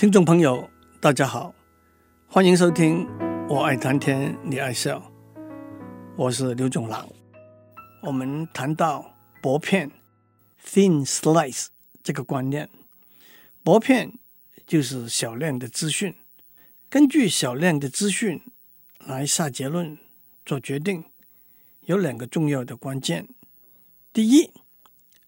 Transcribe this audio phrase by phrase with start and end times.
[0.00, 1.54] 听众朋友，大家好，
[2.26, 3.06] 欢迎收听
[3.50, 4.98] 《我爱谈天，你爱笑》，
[6.16, 7.06] 我是刘总郎。
[8.00, 9.90] 我们谈到薄片
[10.64, 11.66] （thin slice）
[12.02, 12.70] 这个观念，
[13.62, 14.14] 薄片
[14.66, 16.16] 就是小量的资讯，
[16.88, 18.40] 根据小量的资讯
[19.00, 19.98] 来下结论、
[20.46, 21.04] 做决定，
[21.82, 23.28] 有两个重要的关键：
[24.14, 24.50] 第一，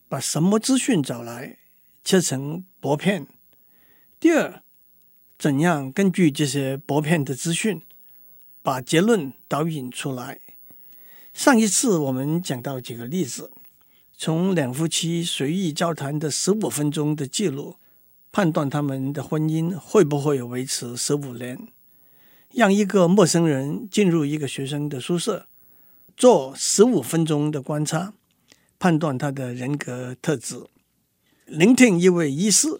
[0.09, 1.59] 把什么资讯找来，
[2.03, 3.27] 切成薄片；
[4.19, 4.63] 第二，
[5.43, 7.83] 怎样根据这些薄片的资讯，
[8.63, 10.39] 把结论导引出来？
[11.35, 13.51] 上一次我们讲到几个例子，
[14.17, 17.75] 从两夫妻随意交谈的十五分钟的记录，
[18.31, 21.57] 判断他们的婚姻会不会维持十五年；
[22.55, 25.49] 让一个陌生人进入一个学生的宿舍，
[26.17, 28.13] 做十五分钟的观察，
[28.79, 30.69] 判断他的人格特质；
[31.47, 32.79] 聆听一位医师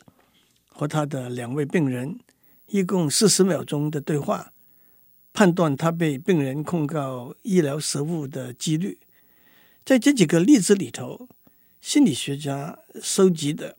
[0.69, 2.21] 和他的两位病人。
[2.73, 4.55] 一共四十秒钟的对话，
[5.35, 8.99] 判断他被病人控告医疗失误的几率。
[9.85, 11.29] 在这几个例子里头，
[11.83, 13.77] 心理学家收集的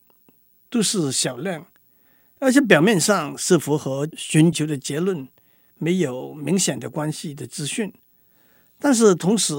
[0.69, 1.65] 都是小量，
[2.37, 5.27] 而且表面上是符合寻求的结论，
[5.79, 7.91] 没有明显的关系的资讯。
[8.77, 9.55] 但是同时，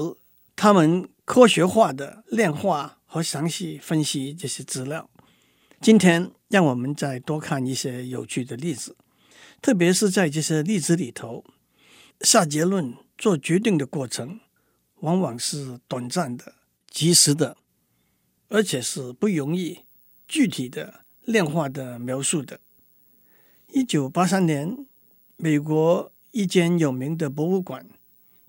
[0.55, 5.09] 他们科学化的量化和详细分析这些资料。
[5.81, 8.95] 今天，让我们再多看一些有趣的例子。
[9.61, 11.43] 特别是在这些例子里头，
[12.21, 14.39] 下结论、做决定的过程，
[15.01, 16.53] 往往是短暂的、
[16.89, 17.57] 及时的，
[18.49, 19.79] 而且是不容易
[20.27, 22.59] 具体的、量化的描述的。
[23.71, 24.85] 一九八三年，
[25.35, 27.87] 美国一间有名的博物馆，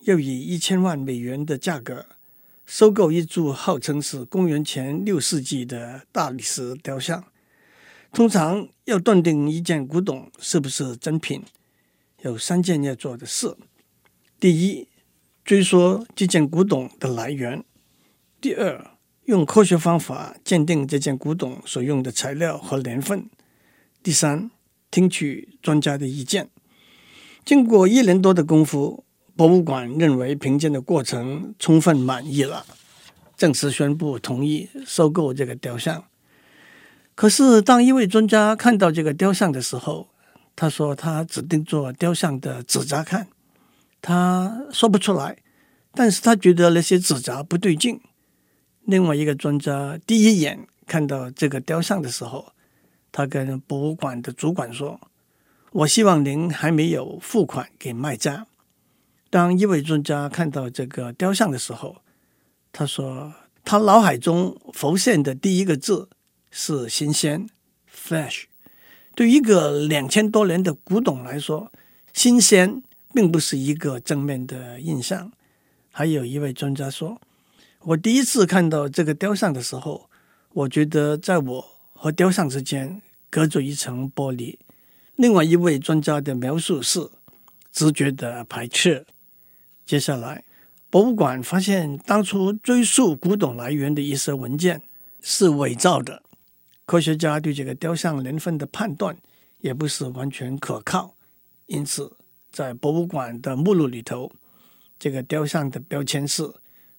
[0.01, 2.05] 要以一千万美元的价格
[2.65, 7.25] 收购一组号称是公元前六世纪的大理石雕像。
[8.17, 11.43] 通常要断定一件古董是不是真品，
[12.23, 13.55] 有三件要做的事：
[14.39, 14.87] 第一，
[15.45, 17.59] 追溯这件古董的来源；
[18.41, 23.29] 第二，用科学方法鉴定这件古董所用的材料和年份；
[24.01, 24.49] 第三，
[24.89, 26.49] 听取专家的意见。
[27.45, 32.65] 经过一年多的功夫，博物馆认为评鉴的过程充分满意了，
[33.35, 36.06] 正式宣布同意收购这个雕像。
[37.17, 40.09] 可是，当一位专家看到这个雕像的时候，
[40.55, 43.27] 他说他只盯着雕像的指甲看，
[44.03, 45.39] 他说不出来，
[45.95, 47.99] 但是他觉得那些指甲不对劲。
[48.85, 52.53] 另外一个专家第一眼看到这个雕像的时候，
[53.11, 55.01] 他跟博物馆的主管说
[55.73, 58.45] ：“我希望您还没有付款给卖家。”
[59.31, 62.03] 当一位专家看到这个雕像的时候，
[62.71, 63.33] 他说
[63.65, 66.09] 他脑海中浮现的第一个字。
[66.59, 67.47] 是新鲜
[67.87, 68.45] ，fresh。
[69.13, 71.71] 对于一个两千多年的古董来说，
[72.13, 72.81] 新鲜
[73.13, 75.31] 并不是一个正面的印象。
[75.91, 77.21] 还有一位专家说
[77.85, 80.09] ：“我第一次看到这个雕像的时候，
[80.53, 84.57] 我觉得在我和雕像之间隔着一层玻璃。”
[85.15, 87.07] 另外一位专家的描述是
[87.71, 89.05] 直觉的排斥。
[89.85, 90.43] 接下来，
[90.89, 94.81] 博物馆发现当初追溯古董来源的一些文件
[95.21, 96.23] 是伪造的。
[96.87, 99.15] 科学家对这个雕像年份的判断
[99.59, 101.13] 也不是完全可靠，
[101.65, 102.15] 因此
[102.49, 104.31] 在博物馆的目录里头，
[104.97, 106.49] 这个雕像的标签是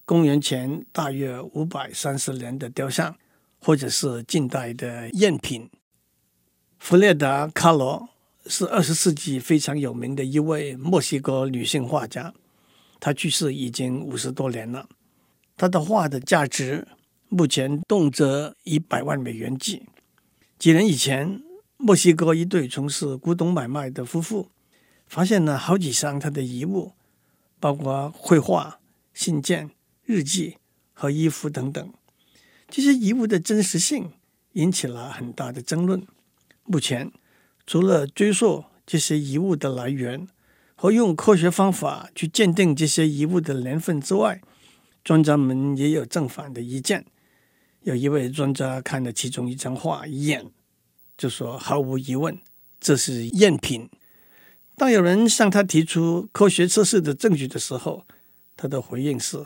[0.05, 3.17] 公元前大约五百三十年的雕像，
[3.59, 5.71] 或者是近代的赝品。
[6.79, 8.11] 弗列达·卡罗
[8.45, 12.35] 是二十世纪非常有名的一位墨西哥女性画家，
[13.01, 14.87] 她去世已经五十多年了，
[15.57, 16.87] 她的画的价值。
[17.31, 19.83] 目前动辄一百万美元计。
[20.59, 21.43] 几年以前，
[21.77, 24.49] 墨西哥一对从事古董买卖的夫妇
[25.07, 26.93] 发现了好几箱他的遗物，
[27.61, 28.81] 包括绘画、
[29.13, 29.71] 信件、
[30.05, 30.57] 日记
[30.95, 31.93] 和衣服等等。
[32.71, 34.13] 这些遗物的真实性
[34.55, 36.07] 引起了很大的争论。
[36.65, 37.13] 目前，
[37.67, 40.27] 除了追溯这些遗物的来源
[40.75, 44.41] 和用科学方法去鉴定这些遗物的年份之外，
[45.05, 47.05] 专家们也有正反的意见。
[47.83, 50.45] 有一位专家看了其中一张画一眼，
[51.17, 52.39] 就说：“毫无疑问，
[52.81, 53.89] 这是赝品。”
[54.77, 58.07] 当有人向他提出科学测试的证据的时候，
[58.57, 59.45] 他的回应是：“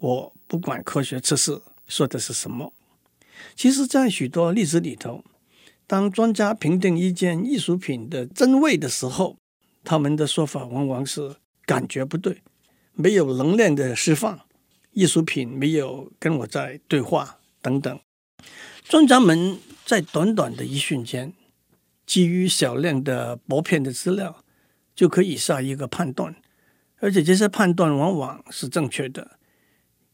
[0.00, 2.72] 我不管科学测试说的是什么。”
[3.54, 5.24] 其实，在许多例子里头，
[5.86, 9.36] 当专家评定一件艺术品的真伪的时候，
[9.84, 11.36] 他们的说法往往是
[11.66, 12.42] 感觉不对，
[12.94, 14.40] 没有能量的释放，
[14.92, 17.38] 艺术品没有跟我在对话。
[17.64, 17.98] 等等，
[18.86, 21.32] 专家们在短短的一瞬间
[22.04, 24.44] 基于少量的薄片的资料，
[24.94, 26.36] 就可以下一个判断，
[26.98, 29.38] 而且这些判断往往是正确的。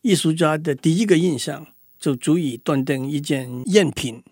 [0.02, 1.66] 艺术家的第一个印象
[1.98, 4.22] 就足以断定一件赝品，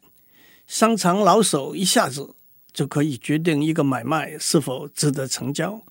[0.68, 2.36] 商场老手一下子
[2.72, 5.82] 就可以决定一个买卖是否值得成交。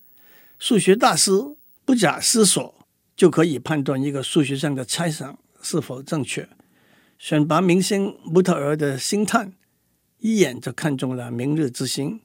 [0.57, 1.31] 数学大师
[1.83, 2.73] 不假思索
[3.17, 6.47] 就可以判断一个数学上的猜想是否正确。
[7.17, 9.53] 选拔明星模特儿的星探
[10.19, 12.21] 一眼就看中了明日之星。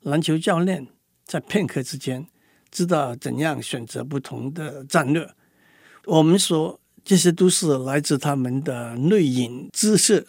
[0.00, 0.86] 篮球教练
[1.24, 2.26] 在片刻之间
[2.70, 5.30] 知道怎样选择不同的战略。
[6.04, 10.28] 我们说这些都是来自他们的内隐知识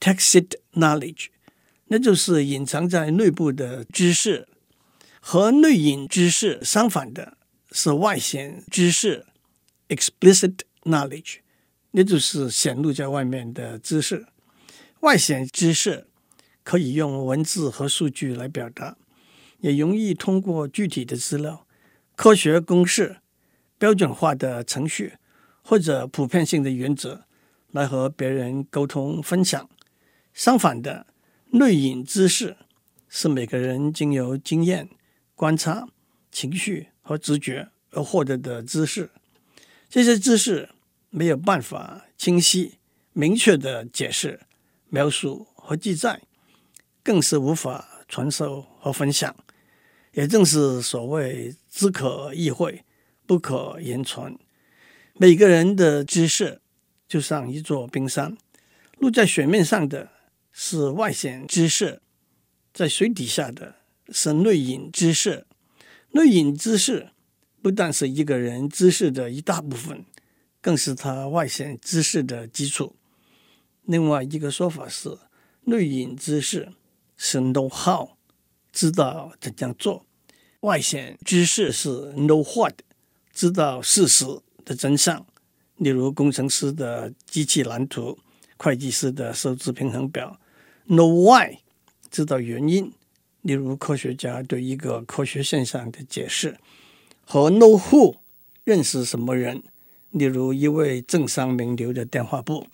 [0.00, 1.26] （tacit knowledge），
[1.86, 4.48] 那就是隐藏在内部的知识。
[5.20, 7.36] 和内隐知识相反的
[7.72, 9.26] 是外显知识
[9.88, 11.38] （explicit knowledge），
[11.96, 14.26] 也就是显露在外面的知识。
[15.00, 16.06] 外显知识
[16.62, 18.98] 可以用文字和数据来表达，
[19.60, 21.66] 也容易通过具体的资料、
[22.14, 23.16] 科学公式。
[23.78, 25.18] 标准化的程序
[25.60, 27.26] 或者普遍性的原则
[27.72, 29.68] 来和别人沟通分享。
[30.32, 31.06] 相反的，
[31.50, 32.56] 内隐知识
[33.06, 34.88] 是每个人经由经验、
[35.34, 35.86] 观察、
[36.32, 39.10] 情绪和直觉而获得的知识。
[39.90, 40.70] 这些知识
[41.10, 42.78] 没有办法清晰、
[43.12, 44.40] 明确的解释、
[44.88, 46.22] 描述和记载，
[47.02, 49.34] 更是无法传授和分享。
[50.12, 52.82] 也正是所谓“只可意会”。
[53.26, 54.38] 不可言传。
[55.14, 56.60] 每个人的知识
[57.08, 58.38] 就像一座冰山，
[58.98, 60.08] 露在水面上的
[60.52, 62.00] 是外显知识，
[62.72, 63.74] 在水底下的
[64.10, 65.44] 是内隐知识。
[66.12, 67.08] 内隐知识
[67.60, 70.04] 不但是一个人知识的一大部分，
[70.66, 72.96] 更是他外显知识的基础。
[73.84, 75.16] 另外一个说法是，
[75.62, 76.72] 内隐知识
[77.16, 78.08] 是 know how，
[78.72, 80.02] 知道怎样做；
[80.62, 82.80] 外显知识是 know what。
[83.32, 84.24] 知道事实
[84.64, 85.24] 的真相，
[85.76, 88.18] 例如工程师的机器蓝图、
[88.56, 90.40] 会计师的收支平衡表。
[90.88, 91.58] Know why，
[92.10, 92.92] 知道原因，
[93.42, 96.58] 例如科学家对一个科学现象的解释。
[97.24, 98.16] 和 Know who，
[98.64, 99.62] 认识什么人，
[100.16, 102.66] 例如一位政商名流的电话簿。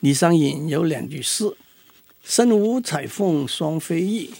[0.00, 1.56] 李商隐有两句诗
[2.22, 4.32] ：“身无彩凤双飞翼”，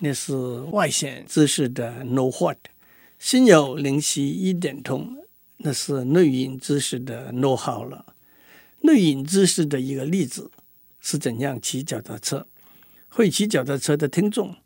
[0.00, 0.34] 那是
[0.72, 2.56] 外显知识的 “no what”；“。
[3.18, 5.18] 心有灵犀一点通，
[5.58, 8.14] 那是内隐知识的 know how 了。
[8.80, 10.50] 内隐知识的一个例子
[11.00, 12.46] 是怎样骑脚踏车。
[13.08, 14.56] 会骑脚踏车的听众，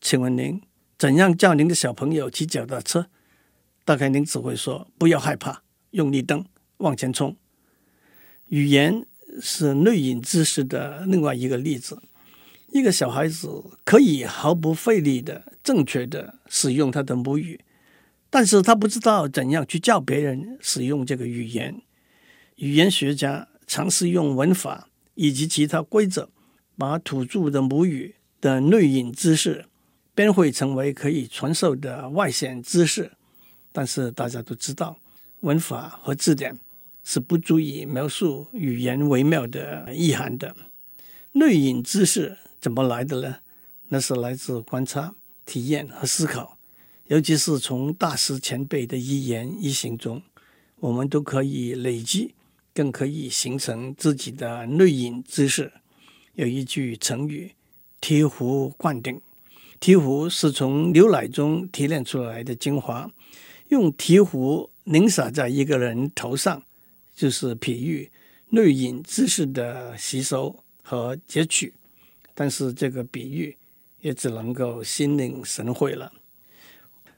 [0.00, 0.60] 请问您
[0.96, 3.08] 怎样教您的小朋友骑脚踏车？
[3.84, 5.63] 大概您只会说：不要害怕，
[5.94, 6.44] 用力蹬，
[6.78, 7.36] 往前冲。
[8.48, 9.06] 语言
[9.40, 12.02] 是内隐知识的另外一个例子。
[12.72, 13.48] 一个小孩子
[13.84, 17.60] 可以毫不费力的正确的使用他的母语。
[18.28, 21.80] 但是他不知道怎样去教别人使用这个语言。
[22.56, 26.28] 语言学家尝试用文法以及其他规则，
[26.76, 29.66] 把土著的母语的内隐知识
[30.12, 33.12] 编绘成为可以传授的外显知识。
[33.70, 34.98] 但是大家都知道，
[35.44, 36.58] 文法和字典
[37.04, 40.56] 是不足以描述语言微妙的意涵的。
[41.32, 43.36] 内隐知识怎么来的呢？
[43.88, 45.14] 那是来自观察、
[45.44, 46.56] 体验和思考。
[47.08, 50.22] 尤其是从大师前辈的一言一行中，
[50.80, 52.32] 我们都可以累积，
[52.72, 55.70] 更可以形成自己的内隐知识。
[56.36, 57.52] 有一句成语
[58.00, 59.20] “醍醐灌顶”，
[59.78, 63.10] 醍醐是从牛奶中提炼出来的精华，
[63.68, 66.62] 用醍醐拧洒在一个人头上，
[67.14, 68.10] 就是比喻
[68.50, 71.74] 内隐知识的吸收和截取。
[72.34, 73.56] 但是这个比喻
[74.00, 76.12] 也只能够心领神会了。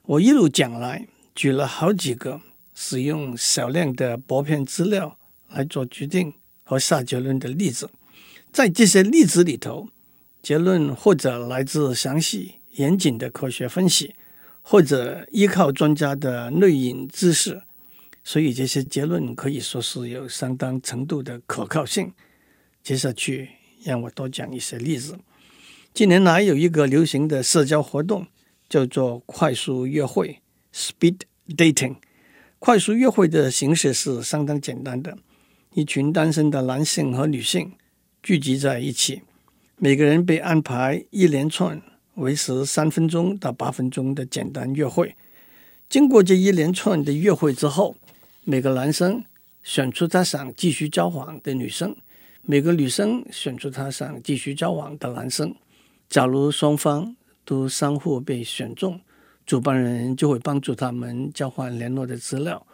[0.03, 2.39] 我一路讲来，举了好几个
[2.73, 5.17] 使用少量的薄片资料
[5.49, 7.89] 来做决定和下结论的例子。
[8.51, 9.89] 在这些例子里头，
[10.41, 14.15] 结论或者来自详细严谨的科学分析，
[14.69, 17.61] 或者依靠专家的内隐知识，
[18.21, 22.11] 所以这些结论可以说是有相当程度的可靠性。
[22.83, 23.49] 接下去，
[23.83, 25.17] 让我多讲一些例子。
[25.93, 28.27] 近年来有一个流行的社交活动。
[28.69, 30.41] 叫做快速约会
[30.73, 31.95] （speed dating）。
[32.59, 35.17] 快速约会的形式是相当简单的，
[35.73, 37.71] 一群单身的男性和女性
[38.21, 39.21] 聚集在一起，
[39.77, 41.81] 每个人被安排一连串
[42.17, 45.15] 维持三分钟到八分钟的简单约会。
[45.89, 47.95] 经过这一连串的约会之后，
[48.43, 49.23] 每个男生
[49.63, 51.95] 选出他想继续交往的女生，
[52.41, 55.55] 每个女生选出他想继续交往的男生。
[56.09, 58.99] 假如双方都相互被选中，
[59.45, 62.65] 主办人就会帮助他们交换联络的资料。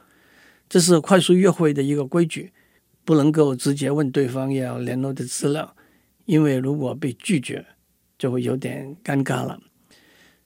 [0.69, 2.51] 这是快速约会的一个规矩，
[3.03, 5.75] 不能够直接问对方要联络的资料，
[6.25, 7.65] 因为如果被拒绝，
[8.23, 9.59] 就会有点尴尬了。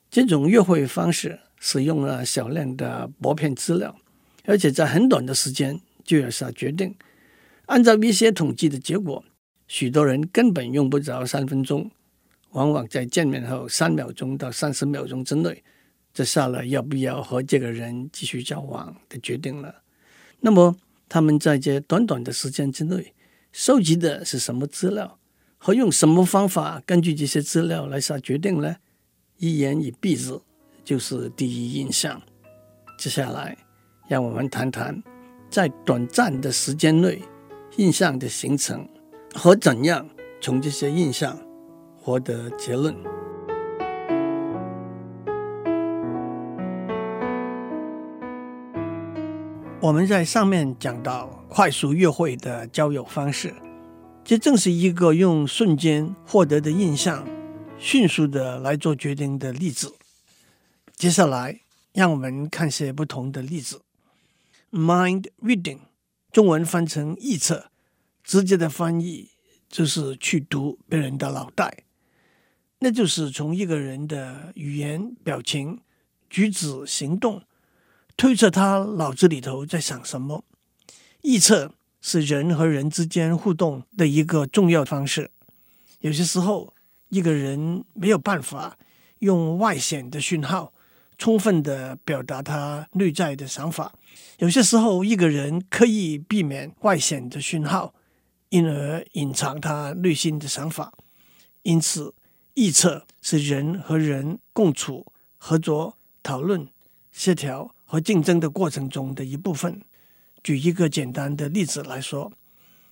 [0.10, 3.96] 这种约会方式使用了少量的薄片资料，
[4.46, 6.96] 而且在很短的时间就要下决定。
[7.67, 9.24] 按照一些统计的结果，
[9.67, 11.91] 许多人根本用不着三分钟。
[12.53, 15.63] 往往在见面后三秒钟到三十秒钟之内，
[16.12, 19.84] 就下了要不要和这个人继续交往的决定了。
[20.39, 20.75] 那么，
[21.07, 23.13] 他们在这短短的时间之内
[23.51, 25.16] 收集的是什么资料，
[25.58, 28.78] 和用什么方法根据这些资料来下决定呢？
[29.38, 30.40] 一言以蔽之，
[30.84, 32.22] 就是第一印象。
[32.98, 33.58] 接下来，
[34.08, 35.04] 让我们谈谈
[35.50, 37.22] 在短暂的时间内
[37.78, 38.88] 印象的形成
[39.34, 40.08] 和怎样
[40.40, 41.38] 从这些印象。
[42.00, 42.96] 获得结论。
[49.82, 53.54] 我们在上面讲到快速约会的交友方式，
[54.27, 57.25] 这正是一个用瞬间获得的印象，
[57.79, 59.96] 迅速的来做决定的例子。
[60.98, 61.62] 接下来，
[61.93, 63.84] 让我们看些不同的例子。
[64.69, 65.79] Mind reading，
[66.34, 67.72] 中文翻成臆测，
[68.22, 69.29] 直接的翻译
[69.69, 71.86] 就是去读别人的脑袋。
[72.79, 75.79] 那就是从一个人的语言、表情、
[76.29, 77.43] 举止、行动，
[78.17, 80.43] 推测他脑子里头在想什么。
[81.22, 85.32] 臆测是人和人之间互动的一个重要方式。
[86.00, 86.74] 有些时候，
[87.10, 88.77] 一个人没有办法
[89.20, 90.72] 用外显的讯号
[91.18, 93.92] 充分的表达他内在的想法；
[94.38, 97.94] 有些时候，一个人刻意避免外显的讯号，
[98.50, 100.94] 因而隐藏他内心的想法。
[101.63, 102.13] 因此，
[102.56, 105.06] 臆测是人和人共处、
[105.38, 106.68] 合作、讨论、
[107.12, 109.82] 协调和竞争的过程中的一部分。
[110.48, 112.32] 举一个简单的例子来说，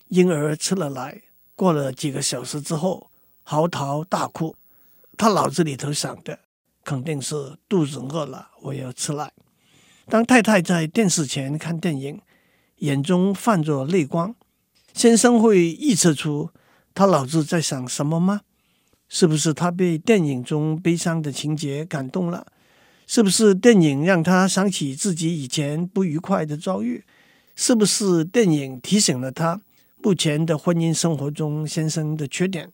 [0.10, 1.22] 婴儿吃了奶，
[1.56, 3.10] 过了几个小时之后
[3.44, 4.58] 嚎啕大哭，
[5.16, 6.40] 他脑子里头想的
[6.84, 9.32] 肯定是肚子饿了，我要吃奶。
[10.10, 12.20] 当太太在电视前看电影，
[12.80, 14.36] 眼中泛着泪光，
[14.94, 16.50] 先生会臆测出
[16.94, 18.42] 他脑子在想什么吗？
[19.08, 22.48] 是不是他被电影中悲伤的情节感动了？
[23.08, 27.06] 是不是电影让他想起自己以前不愉快的遭遇？
[27.56, 29.62] 是不是电影提醒了他
[30.04, 32.70] 目前的婚姻生活中先生的缺点？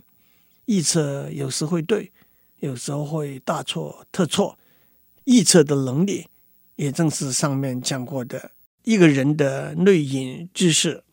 [0.66, 2.12] 臆测有时会对，
[2.60, 4.58] 有时候会大错特错。
[5.26, 6.28] 臆测的能力
[6.76, 8.52] 也正是上面讲过的
[8.84, 11.04] 一个人的内隐知识。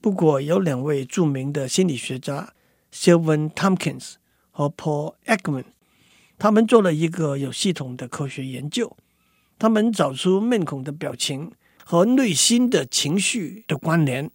[0.00, 2.52] 不过有两位著名的心理学家
[2.92, 4.16] ，Sylvan Tompkins。
[4.56, 5.64] 和 Paul Ekman，
[6.38, 8.96] 他们做了一个有系统的科学研究。
[9.58, 11.50] 他们找出面孔的表情
[11.84, 14.30] 和内心的情绪的关联。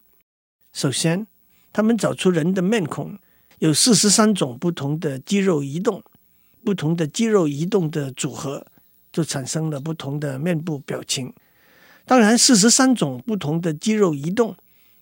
[0.71, 1.25] 首先，
[1.73, 3.17] 他们找出人的面孔
[3.57, 6.03] 有四十三种不同的肌肉移动，
[6.63, 8.67] 不同的肌肉移动的组合
[9.11, 11.33] 就产生了不同的面部表情。
[12.05, 14.55] 当然，四十三种不同的肌肉移动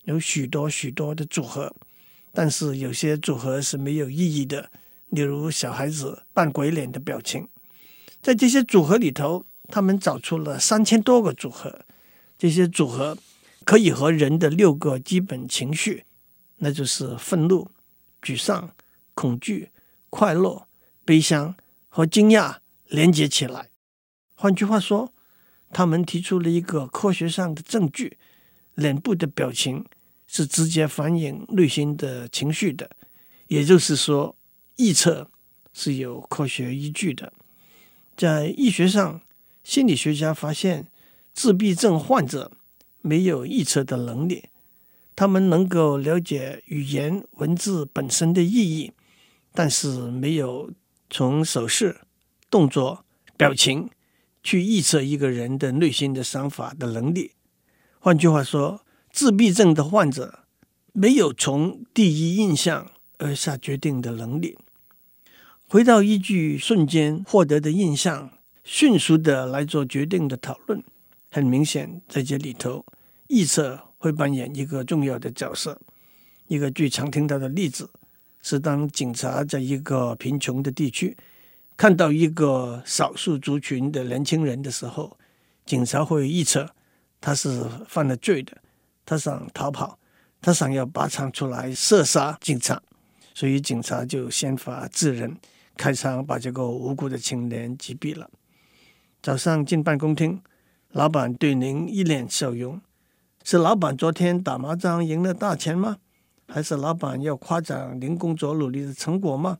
[0.03, 1.75] 有许多许多的组合，
[2.31, 4.71] 但是有些组合是没有意义的。
[5.09, 7.47] 例如小孩子扮鬼脸的表情，
[8.21, 11.85] 在这些组合里头，他们找出了三千多个组合。
[12.37, 13.17] 这些组合
[13.65, 16.05] 可以和人的六个基本情绪，
[16.57, 17.71] 那就是愤怒、
[18.21, 18.71] 沮丧、
[19.13, 19.71] 恐惧、
[20.09, 20.67] 快乐、
[21.03, 21.55] 悲伤
[21.89, 23.69] 和惊讶连接起来。
[24.35, 25.11] 换句话说，
[25.71, 28.17] 他们提出了一个科学上的证据：
[28.75, 29.85] 脸部的表情
[30.27, 32.91] 是直接反映内心的情绪的。
[33.47, 34.35] 也就是说，
[34.77, 35.31] 臆测
[35.73, 37.33] 是有科学依据的。
[38.15, 39.21] 在医学上，
[39.63, 40.87] 心理学家发现，
[41.37, 42.51] 自闭症患者
[42.99, 44.45] 没有预测的能力，
[45.15, 48.91] 他们能够了解语言文字本身的意义，
[49.53, 50.71] 但是没有
[51.11, 52.01] 从手势、
[52.49, 53.05] 动作、
[53.37, 53.87] 表情
[54.41, 57.33] 去预测一个人的内心的想法的能力。
[57.99, 60.39] 换句话说，自闭症的患者
[60.91, 62.89] 没有从第一印象
[63.19, 64.57] 而下决定的能力。
[65.67, 68.31] 回到依据瞬间获得的印象，
[68.63, 70.83] 迅速的来做决定的讨论，
[71.31, 72.85] 很明显，在这里头，
[73.27, 75.79] 预测会扮演一个重要的角色。
[76.47, 77.89] 一个最常听到的例子
[78.41, 81.17] 是，当警察在一个贫穷的地区
[81.75, 85.17] 看到一个少数族群的年轻人的时候，
[85.65, 86.69] 警察会预测
[87.19, 88.57] 他是犯了罪的，
[89.05, 89.99] 他想逃跑，
[90.41, 92.81] 他想要拔枪出来射杀警察，
[93.33, 95.37] 所以警察就先发制人。
[95.75, 98.27] 开枪把这个无辜的青年击毙了。
[99.21, 100.41] 早上进办公厅，
[100.91, 102.81] 老板对您一脸笑容，
[103.43, 105.97] 是老板昨天打麻将赢了大钱吗？
[106.47, 109.57] 还是老板要夸奖您工作努力的成果吗？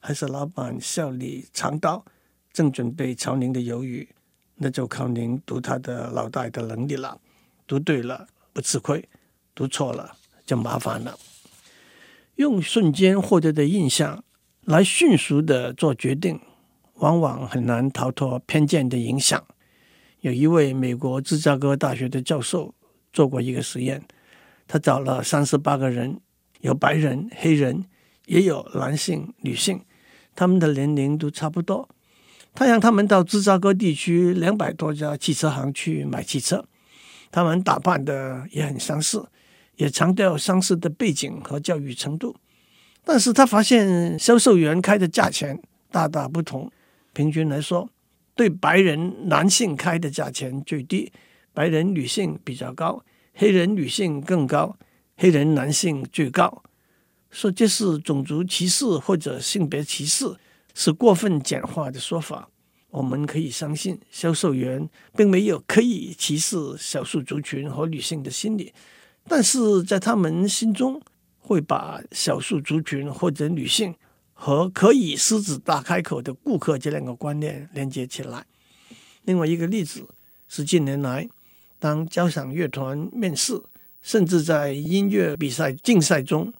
[0.00, 2.04] 还是老板笑里藏刀，
[2.52, 4.08] 正准备朝您的鱿鱼？
[4.56, 7.20] 那就靠您读他的脑袋的能力了。
[7.66, 9.08] 读对了不吃亏，
[9.54, 11.16] 读错了就麻烦了。
[12.34, 14.24] 用瞬间获得的印象
[14.62, 16.40] 来迅速的做决定，
[16.94, 19.44] 往往很难逃脱偏见的影响。
[20.26, 22.74] 有一位美国芝加哥大学的教授
[23.12, 24.02] 做过一个实验。
[24.66, 26.18] 他找了三十八个人，
[26.62, 27.84] 有白人、黑人，
[28.24, 29.80] 也有男性、女性，
[30.34, 31.88] 他们的年龄都差不多。
[32.54, 36.64] 他让他们到芝加哥地区两百多家汽车行去买汽车，
[37.30, 39.28] 他们打扮的也很相似，
[39.76, 42.34] 也强调相似的背景和教育程度。
[43.04, 46.68] 但是他发现销售员开的价钱大大不同。
[47.12, 47.88] 平均来说，
[48.36, 51.10] 对白人男性开的价钱最低，
[51.52, 53.02] 白人女性比较高。
[53.34, 54.78] 黑人女性更高，
[55.16, 56.62] 黑人男性最高。
[57.30, 60.36] 说这是种族歧视或者性别歧视，
[60.74, 62.48] 是过分简化的说法。
[62.90, 68.72] 我们可以相信，销售员并没有刻意歧视少数族群和女性的心理，
[69.28, 70.98] 但是在他们心中
[71.38, 73.94] 会把少数族群或者女性
[74.38, 78.46] 和可以狮子大开口的顾客这两个观念连接起来。
[79.24, 80.06] 另外一个例子
[80.46, 81.28] 是近年来。
[81.78, 83.60] 当交响乐团面试，
[84.00, 86.50] 甚至在音乐比赛竞赛中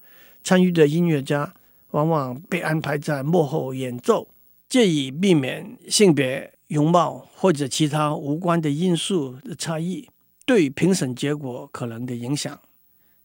[0.43, 1.55] 参与的音乐家，
[1.89, 4.27] 往往被安排在幕后演奏，
[4.69, 10.07] 借以避免性别、容貌或者其他无关的因素的差异
[10.45, 12.57] 对评审结果可能的影响。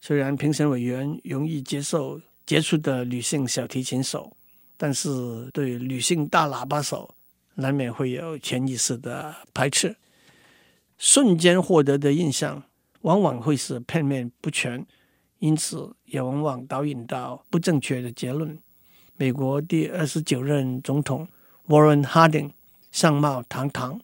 [0.01, 4.35] 虽然评审委员容易接受杰出的女性小提琴手，
[4.77, 7.15] 但是对女性大喇叭手
[7.55, 9.95] 难免会有潜意识的排斥。
[10.97, 12.63] 瞬间获得的印象
[13.01, 14.85] 往往会是片面不全，
[15.39, 18.57] 因此也往往导引到不正确的结论。
[19.17, 21.27] 美国第二十九任总统
[21.67, 22.51] Warren Harding
[22.91, 23.99] 相貌堂堂，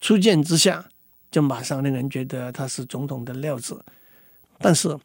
[0.00, 0.88] 初见之下
[1.30, 3.84] 就马上令人觉得他是总统的料子。
[4.58, 4.96] 但是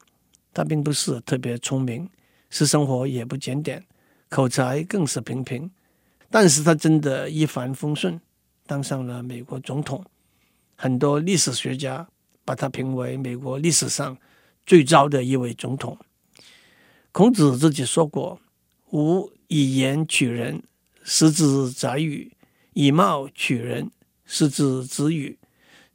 [0.54, 2.10] 他并不是特别聪明，
[2.50, 3.84] 私生活也不检点，
[4.34, 5.70] 口才更是平平。
[6.32, 8.20] 但是他真的一帆风顺，
[8.66, 10.04] 当上了美国总统。
[10.76, 12.08] 很多历史学家
[12.44, 14.18] 把他评为美国历史上
[14.66, 15.96] 最糟的一位总统。
[17.12, 18.40] 孔子自己说过
[18.90, 20.64] ：“吾以言取人，
[21.04, 22.32] 失之宰予；
[22.74, 23.92] 以貌取人，
[24.26, 25.38] 失之子羽。”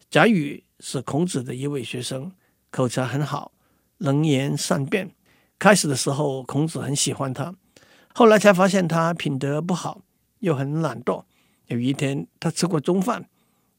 [0.09, 2.31] 宰予是孔子的一位学生，
[2.71, 3.51] 口才很好，
[3.97, 5.11] 能言善辩。
[5.59, 7.53] 开始的时候，孔子很喜欢他，
[8.15, 10.03] 后来才发现他品德不好，
[10.41, 11.25] 又很懒惰。
[11.67, 13.29] 有一天，他吃过中饭。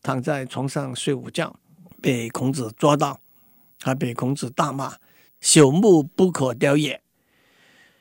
[0.02, 1.60] 躺在床上睡午觉，
[2.02, 3.20] 被孔子抓到，
[3.82, 4.96] 还被孔子大骂
[5.44, 7.02] ：“朽木不可雕也。”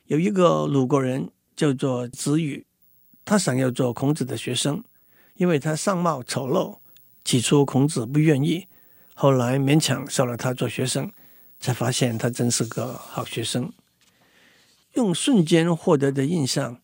[0.06, 2.64] 有一个鲁国人叫做子羽，
[3.24, 4.84] 他想要做孔子的学生，
[5.34, 6.78] 因为他相貌丑陋。
[7.24, 8.68] 起初孔子不愿意，
[9.14, 11.10] 后来勉强收了他做学生，
[11.58, 13.72] 才发现他真是个好学生。
[14.98, 16.80] 用瞬间获得的印象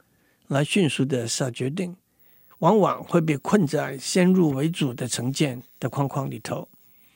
[0.46, 1.96] 来迅速的下决定。
[2.60, 6.68] 往往会被困在先入为主的成见的框框里头。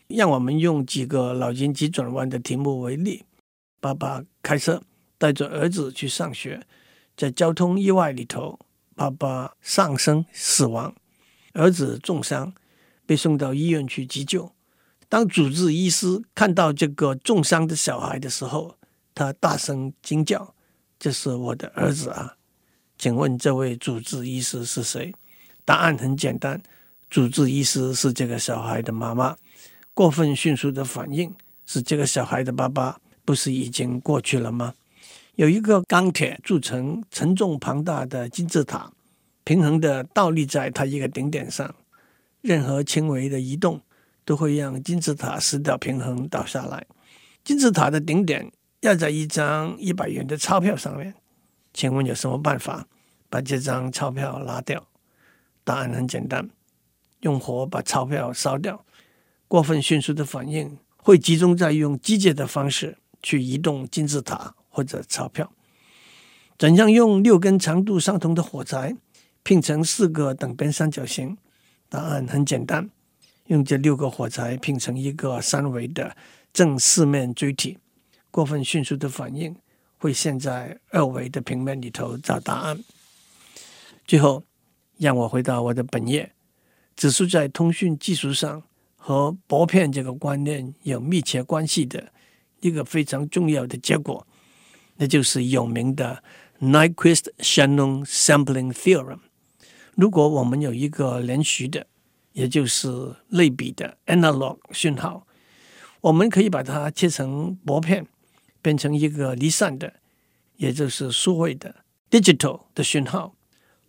[0.08, 3.24] 让我们用几个脑筋急转弯的题目为例：
[3.78, 4.82] 爸爸开车
[5.16, 6.66] 带着儿子去上学，
[7.16, 8.58] 在交通意外里头，
[8.96, 10.94] 爸爸丧生死亡，
[11.52, 12.52] 儿子重伤，
[13.06, 14.50] 被送到医院去急救。
[15.08, 18.74] 当主治医师看到这个重伤的小孩的时候，
[19.14, 20.54] 他大声惊叫
[20.98, 22.34] ：“这是我的儿子啊！”
[22.98, 25.14] 请问这位主治医师是谁？
[25.64, 26.60] 答案很简单，
[27.08, 29.36] 主治医师是这个小孩的妈妈。
[29.94, 31.32] 过分迅速的反应
[31.66, 34.74] 是这个小孩的爸爸，不是已经过去了吗？
[35.36, 38.92] 有一个钢铁铸成、沉重庞大的金字塔，
[39.44, 41.72] 平衡的倒立在它一个顶点上。
[42.40, 43.80] 任何轻微的移动
[44.24, 46.84] 都会让金字塔失掉平衡倒下来。
[47.44, 51.14] 金字塔的顶点压在一张一百元的钞票上面，
[51.72, 52.86] 请问有什么办法
[53.28, 54.86] 把这张钞票拿掉？
[55.64, 56.48] 答案很简单，
[57.20, 58.84] 用火把钞票烧掉。
[59.48, 65.50] 过分迅速的反应会集中在用机械的方式去移动金字塔或者钞票。
[66.58, 68.96] 怎样用六根长度相同的火柴
[69.42, 71.36] 拼成四个等边三角形？
[71.88, 72.90] 答案很简单，
[73.46, 76.16] 用这六个火柴拼成一个三维的
[76.52, 77.78] 正四面锥体。
[78.30, 79.56] 过分迅速的反应
[79.98, 82.82] 会陷在二维的平面里头找答案。
[84.06, 84.44] 最后，
[84.96, 86.32] 让我回到我的本业，
[86.96, 88.62] 指出在通讯技术上
[88.96, 92.12] 和薄片这个观念有密切关系的
[92.60, 94.26] 一个非常重要的结果，
[94.96, 96.22] 那就是有名的
[96.60, 99.20] Nyquist-Shannon Sampling Theorem。
[99.94, 101.86] 如果我们有一个连续的，
[102.32, 105.26] 也就是类比的 analog 讯号，
[106.00, 108.06] 我们可以把它切成薄片，
[108.68, 109.94] 变成一个离散的，
[110.56, 111.76] 也就是数位的
[112.10, 113.34] digital 的讯号。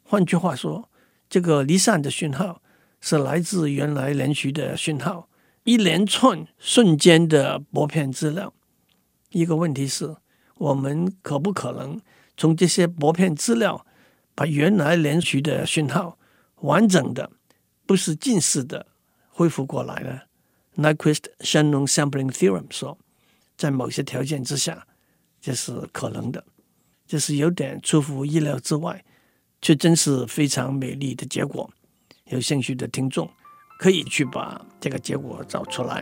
[0.03, 0.89] 换句话说，
[1.29, 2.61] 这个离散的讯号
[3.01, 5.27] 是来自原来连续的讯号，
[5.65, 8.53] 一连串瞬间的薄片资料。
[9.31, 10.15] 一个问题是，
[10.55, 11.99] 我们可不可能
[12.37, 13.85] 从这些薄片资料
[14.33, 16.17] 把原来连续的讯号
[16.61, 17.29] 完整的，
[17.85, 18.87] 不是近似的
[19.27, 20.21] 恢复过来呢
[20.77, 22.97] ？Nyquist-Shannon Sampling Theorem 说，
[23.59, 24.87] 在某些条件之下，
[25.41, 26.41] 这是可能的，
[27.05, 29.03] 这是有点出乎意料之外。
[29.61, 31.69] 却真是非常美丽的结果。
[32.27, 33.29] 有兴趣的听众
[33.77, 36.01] 可以去把这个结果找出来。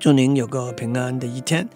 [0.00, 1.68] 祝您有个平安的一天，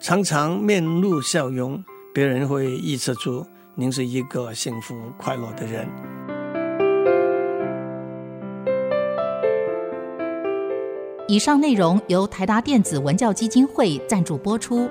[0.00, 6.15] 常常面露笑容，别人会预测出您是一个幸福快乐的人。
[11.28, 14.88] 以上内容由台达电子文教基金会赞助播出。